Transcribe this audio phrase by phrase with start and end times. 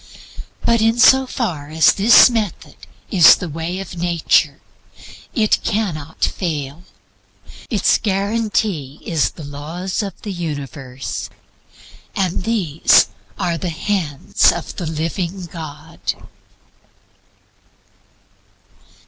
[0.65, 2.75] But in so far as this method
[3.11, 4.59] is the way of nature,
[5.35, 6.85] it cannot fail.
[7.69, 11.29] Its guarantee is the laws of the universe
[12.15, 15.99] and these are "the Hands of the Living God."